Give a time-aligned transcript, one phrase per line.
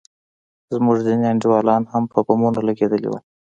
[0.73, 3.19] زموږ ځينې انډيوالان هم په بمونو لگېدلي وو.